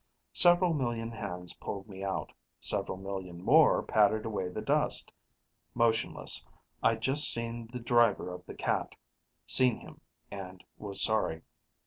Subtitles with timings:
[0.33, 5.11] Several million hands pulled me out; several million more patted away the dust.
[5.75, 6.43] Motionless,
[6.81, 8.95] I'd just seen the driver of the cat.
[9.45, 10.01] Seen him
[10.31, 11.43] and was sorry.